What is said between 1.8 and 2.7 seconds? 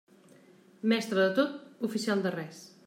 oficial de res.